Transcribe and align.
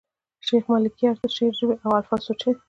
د 0.39 0.41
شېخ 0.47 0.63
ملکیار 0.73 1.15
د 1.21 1.23
شعر 1.35 1.53
ژبه 1.59 1.75
او 1.85 1.89
الفاظ 1.99 2.21
سوچه 2.27 2.49
دي. 2.53 2.59